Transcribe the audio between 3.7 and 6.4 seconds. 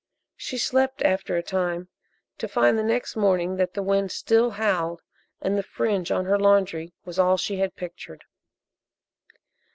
the wind still howled and the fringe on her